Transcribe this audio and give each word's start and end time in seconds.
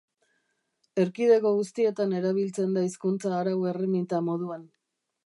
Erkidego 1.03 1.51
guztietan 1.57 2.15
erabiltzen 2.21 2.73
da 2.79 2.85
hizkuntza 2.87 3.35
arau-erreminta 3.43 4.23
moduan. 4.31 4.65